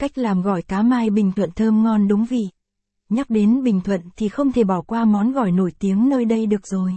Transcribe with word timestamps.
Cách 0.00 0.18
làm 0.18 0.42
gỏi 0.42 0.62
cá 0.62 0.82
mai 0.82 1.10
Bình 1.10 1.32
Thuận 1.32 1.50
thơm 1.50 1.82
ngon 1.82 2.08
đúng 2.08 2.24
vị. 2.24 2.48
Nhắc 3.08 3.30
đến 3.30 3.62
Bình 3.62 3.80
Thuận 3.80 4.00
thì 4.16 4.28
không 4.28 4.52
thể 4.52 4.64
bỏ 4.64 4.80
qua 4.80 5.04
món 5.04 5.32
gỏi 5.32 5.52
nổi 5.52 5.72
tiếng 5.78 6.08
nơi 6.08 6.24
đây 6.24 6.46
được 6.46 6.66
rồi. 6.66 6.96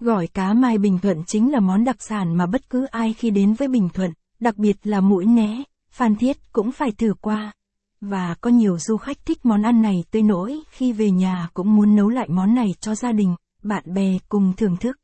Gỏi 0.00 0.26
cá 0.26 0.52
mai 0.52 0.78
Bình 0.78 0.98
Thuận 0.98 1.24
chính 1.26 1.52
là 1.52 1.60
món 1.60 1.84
đặc 1.84 1.96
sản 2.02 2.36
mà 2.36 2.46
bất 2.46 2.70
cứ 2.70 2.84
ai 2.84 3.12
khi 3.12 3.30
đến 3.30 3.54
với 3.54 3.68
Bình 3.68 3.88
Thuận, 3.94 4.12
đặc 4.40 4.56
biệt 4.56 4.76
là 4.84 5.00
mũi 5.00 5.26
né, 5.26 5.62
Phan 5.90 6.16
Thiết 6.16 6.52
cũng 6.52 6.72
phải 6.72 6.90
thử 6.92 7.14
qua. 7.20 7.52
Và 8.00 8.34
có 8.40 8.50
nhiều 8.50 8.78
du 8.78 8.96
khách 8.96 9.26
thích 9.26 9.38
món 9.42 9.62
ăn 9.62 9.82
này 9.82 10.04
tới 10.10 10.22
nỗi 10.22 10.60
khi 10.70 10.92
về 10.92 11.10
nhà 11.10 11.48
cũng 11.54 11.76
muốn 11.76 11.96
nấu 11.96 12.08
lại 12.08 12.28
món 12.28 12.54
này 12.54 12.74
cho 12.80 12.94
gia 12.94 13.12
đình, 13.12 13.34
bạn 13.62 13.94
bè 13.94 14.18
cùng 14.28 14.52
thưởng 14.56 14.76
thức. 14.76 14.96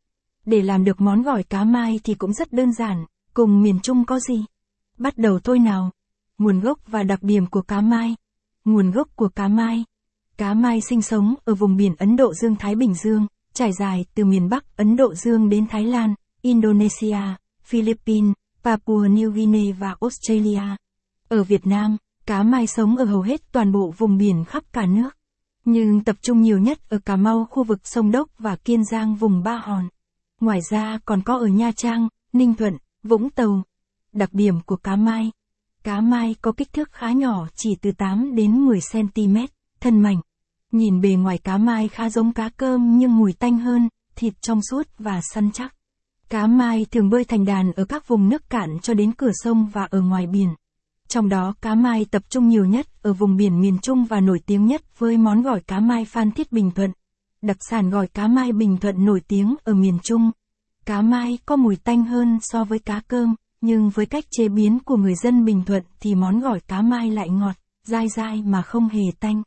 Để 0.44 0.62
làm 0.62 0.84
được 0.84 1.00
món 1.00 1.22
gỏi 1.22 1.42
cá 1.42 1.64
mai 1.64 2.00
thì 2.04 2.14
cũng 2.14 2.32
rất 2.32 2.52
đơn 2.52 2.72
giản, 2.72 3.04
cùng 3.34 3.62
miền 3.62 3.80
Trung 3.82 4.04
có 4.04 4.20
gì? 4.20 4.44
Bắt 4.98 5.18
đầu 5.18 5.38
thôi 5.38 5.58
nào. 5.58 5.90
Nguồn 6.38 6.60
gốc 6.60 6.78
và 6.86 7.02
đặc 7.02 7.22
điểm 7.22 7.46
của 7.46 7.62
cá 7.62 7.80
mai. 7.80 8.14
Nguồn 8.64 8.90
gốc 8.90 9.08
của 9.16 9.28
cá 9.28 9.48
mai. 9.48 9.84
Cá 10.36 10.54
mai 10.54 10.80
sinh 10.80 11.02
sống 11.02 11.34
ở 11.44 11.54
vùng 11.54 11.76
biển 11.76 11.94
Ấn 11.98 12.16
Độ 12.16 12.34
Dương 12.34 12.56
Thái 12.56 12.74
Bình 12.74 12.94
Dương, 12.94 13.26
trải 13.52 13.72
dài 13.72 14.04
từ 14.14 14.24
miền 14.24 14.48
Bắc 14.48 14.76
Ấn 14.76 14.96
Độ 14.96 15.14
Dương 15.14 15.48
đến 15.48 15.66
Thái 15.70 15.84
Lan, 15.84 16.14
Indonesia, 16.42 17.18
Philippines, 17.62 18.32
Papua 18.62 19.06
New 19.06 19.30
Guinea 19.30 19.76
và 19.78 19.96
Australia. 20.00 20.76
Ở 21.28 21.42
Việt 21.42 21.66
Nam, 21.66 21.96
cá 22.26 22.42
mai 22.42 22.66
sống 22.66 22.96
ở 22.96 23.04
hầu 23.04 23.20
hết 23.20 23.52
toàn 23.52 23.72
bộ 23.72 23.94
vùng 23.98 24.16
biển 24.16 24.44
khắp 24.44 24.64
cả 24.72 24.86
nước. 24.86 25.10
Nhưng 25.64 26.04
tập 26.04 26.16
trung 26.22 26.42
nhiều 26.42 26.58
nhất 26.58 26.88
ở 26.88 26.98
Cà 26.98 27.16
Mau 27.16 27.46
khu 27.50 27.64
vực 27.64 27.80
sông 27.84 28.10
Đốc 28.10 28.28
và 28.38 28.56
Kiên 28.56 28.84
Giang 28.84 29.14
vùng 29.14 29.42
Ba 29.42 29.56
Hòn. 29.56 29.88
Ngoài 30.40 30.60
ra 30.70 30.98
còn 31.04 31.22
có 31.22 31.38
ở 31.38 31.46
Nha 31.46 31.72
Trang, 31.72 32.08
Ninh 32.32 32.54
Thuận, 32.54 32.76
Vũng 33.02 33.30
Tàu. 33.30 33.62
Đặc 34.12 34.28
điểm 34.32 34.60
của 34.66 34.76
cá 34.76 34.96
mai. 34.96 35.30
Cá 35.86 36.00
mai 36.00 36.34
có 36.42 36.52
kích 36.52 36.72
thước 36.72 36.92
khá 36.92 37.12
nhỏ 37.12 37.46
chỉ 37.54 37.76
từ 37.82 37.92
8 37.92 38.34
đến 38.34 38.66
10 38.66 38.80
cm, 38.92 39.36
thân 39.80 40.00
mảnh. 40.00 40.20
Nhìn 40.72 41.00
bề 41.00 41.10
ngoài 41.10 41.38
cá 41.38 41.58
mai 41.58 41.88
khá 41.88 42.10
giống 42.10 42.32
cá 42.32 42.48
cơm 42.48 42.98
nhưng 42.98 43.16
mùi 43.16 43.32
tanh 43.32 43.58
hơn, 43.58 43.88
thịt 44.16 44.34
trong 44.40 44.60
suốt 44.70 44.86
và 44.98 45.20
săn 45.34 45.50
chắc. 45.52 45.74
Cá 46.28 46.46
mai 46.46 46.86
thường 46.90 47.10
bơi 47.10 47.24
thành 47.24 47.44
đàn 47.44 47.72
ở 47.72 47.84
các 47.84 48.08
vùng 48.08 48.28
nước 48.28 48.50
cạn 48.50 48.78
cho 48.82 48.94
đến 48.94 49.12
cửa 49.12 49.30
sông 49.34 49.66
và 49.72 49.84
ở 49.90 50.00
ngoài 50.00 50.26
biển. 50.26 50.48
Trong 51.08 51.28
đó 51.28 51.54
cá 51.62 51.74
mai 51.74 52.06
tập 52.10 52.22
trung 52.28 52.48
nhiều 52.48 52.64
nhất 52.64 52.86
ở 53.02 53.12
vùng 53.12 53.36
biển 53.36 53.60
miền 53.60 53.78
Trung 53.82 54.04
và 54.04 54.20
nổi 54.20 54.38
tiếng 54.46 54.66
nhất 54.66 54.98
với 54.98 55.16
món 55.16 55.42
gỏi 55.42 55.60
cá 55.60 55.80
mai 55.80 56.04
Phan 56.04 56.30
Thiết 56.30 56.52
Bình 56.52 56.70
Thuận. 56.70 56.92
Đặc 57.42 57.56
sản 57.60 57.90
gỏi 57.90 58.06
cá 58.06 58.26
mai 58.26 58.52
Bình 58.52 58.76
Thuận 58.76 59.04
nổi 59.04 59.20
tiếng 59.28 59.54
ở 59.64 59.74
miền 59.74 59.98
Trung. 60.02 60.30
Cá 60.86 61.02
mai 61.02 61.38
có 61.46 61.56
mùi 61.56 61.76
tanh 61.76 62.04
hơn 62.04 62.38
so 62.42 62.64
với 62.64 62.78
cá 62.78 63.00
cơm, 63.08 63.34
nhưng 63.60 63.90
với 63.90 64.06
cách 64.06 64.24
chế 64.30 64.48
biến 64.48 64.78
của 64.84 64.96
người 64.96 65.14
dân 65.14 65.44
Bình 65.44 65.64
Thuận 65.64 65.82
thì 66.00 66.14
món 66.14 66.40
gỏi 66.40 66.60
cá 66.60 66.82
mai 66.82 67.10
lại 67.10 67.28
ngọt, 67.28 67.54
dai 67.84 68.08
dai 68.08 68.42
mà 68.42 68.62
không 68.62 68.88
hề 68.88 69.02
tanh. 69.20 69.42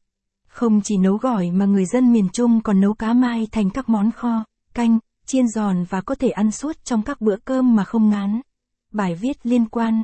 Không 0.48 0.82
chỉ 0.84 0.98
nấu 0.98 1.18
gỏi 1.18 1.52
mà 1.52 1.66
người 1.66 1.86
dân 1.86 2.14
miền 2.14 2.30
Trung 2.34 2.62
còn 2.62 2.80
nấu 2.80 2.94
cá 2.94 3.14
mai 3.14 3.48
thành 3.52 3.70
các 3.70 3.90
món 3.90 4.12
kho, 4.12 4.46
canh, 4.74 5.00
chiên 5.26 5.48
giòn 5.48 5.84
và 5.90 6.02
có 6.02 6.16
thể 6.16 6.30
ăn 6.30 6.52
suốt 6.52 6.76
trong 6.84 7.02
các 7.02 7.22
bữa 7.22 7.36
cơm 7.46 7.76
mà 7.76 7.84
không 7.84 8.10
ngán. 8.10 8.42
Bài 8.94 9.16
viết 9.16 9.46
liên 9.46 9.66
quan 9.66 10.04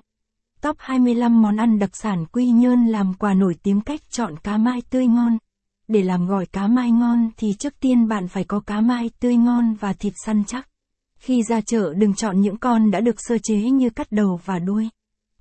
Top 0.61 0.75
25 0.79 1.41
món 1.41 1.57
ăn 1.57 1.79
đặc 1.79 1.95
sản 1.95 2.25
Quy 2.25 2.45
Nhơn 2.45 2.85
làm 2.85 3.13
quà 3.13 3.33
nổi 3.33 3.55
tiếng 3.63 3.81
cách 3.81 3.99
chọn 4.09 4.37
cá 4.43 4.57
mai 4.57 4.81
tươi 4.89 5.07
ngon. 5.07 5.37
Để 5.87 6.03
làm 6.03 6.27
gỏi 6.27 6.45
cá 6.45 6.67
mai 6.67 6.91
ngon 6.91 7.29
thì 7.37 7.53
trước 7.59 7.79
tiên 7.79 8.07
bạn 8.07 8.27
phải 8.27 8.43
có 8.43 8.59
cá 8.59 8.81
mai 8.81 9.09
tươi 9.19 9.35
ngon 9.35 9.73
và 9.73 9.93
thịt 9.93 10.13
săn 10.25 10.43
chắc. 10.47 10.67
Khi 11.19 11.43
ra 11.43 11.61
chợ 11.61 11.93
đừng 11.93 12.13
chọn 12.13 12.41
những 12.41 12.57
con 12.57 12.91
đã 12.91 12.99
được 12.99 13.15
sơ 13.17 13.37
chế 13.43 13.55
như 13.55 13.89
cắt 13.89 14.11
đầu 14.11 14.39
và 14.45 14.59
đuôi. 14.59 14.89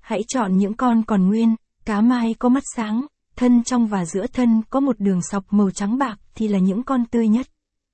Hãy 0.00 0.22
chọn 0.28 0.58
những 0.58 0.74
con 0.74 1.02
còn 1.02 1.28
nguyên, 1.28 1.56
cá 1.84 2.00
mai 2.00 2.34
có 2.38 2.48
mắt 2.48 2.62
sáng, 2.76 3.06
thân 3.36 3.62
trong 3.64 3.86
và 3.86 4.04
giữa 4.04 4.26
thân 4.26 4.62
có 4.70 4.80
một 4.80 5.00
đường 5.00 5.20
sọc 5.30 5.52
màu 5.52 5.70
trắng 5.70 5.98
bạc 5.98 6.16
thì 6.34 6.48
là 6.48 6.58
những 6.58 6.82
con 6.82 7.04
tươi 7.06 7.28
nhất. 7.28 7.46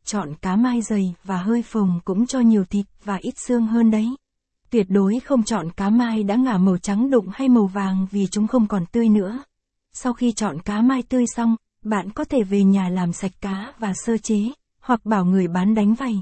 Chọn 0.05 0.35
cá 0.43 0.57
mai 0.57 0.83
dày 0.83 1.15
và 1.25 1.37
hơi 1.37 1.63
phồng 1.63 2.01
cũng 2.05 2.27
cho 2.27 2.41
nhiều 2.41 2.65
thịt 2.65 2.87
và 3.05 3.17
ít 3.17 3.35
xương 3.47 3.67
hơn 3.67 3.91
đấy. 3.91 4.09
Tuyệt 4.71 4.87
đối 4.89 5.21
không 5.21 5.43
chọn 5.43 5.71
cá 5.71 5.91
mai 5.91 6.23
đã 6.23 6.37
ngả 6.37 6.59
màu 6.59 6.79
trắng 6.79 7.11
đụng 7.11 7.27
hay 7.33 7.49
màu 7.49 7.67
vàng 7.67 8.07
vì 8.11 8.27
chúng 8.27 8.47
không 8.47 8.67
còn 8.67 8.87
tươi 8.87 9.09
nữa. 9.09 9.39
Sau 9.93 10.13
khi 10.13 10.33
chọn 10.33 10.61
cá 10.61 10.81
mai 10.81 11.03
tươi 11.03 11.25
xong, 11.37 11.57
bạn 11.85 12.11
có 12.11 12.25
thể 12.25 12.43
về 12.43 12.65
nhà 12.65 12.89
làm 12.89 13.13
sạch 13.13 13.33
cá 13.41 13.73
và 13.79 13.93
sơ 13.95 14.17
chế, 14.17 14.39
hoặc 14.81 15.05
bảo 15.05 15.25
người 15.25 15.49
bán 15.49 15.75
đánh 15.75 15.95
vầy. 15.95 16.21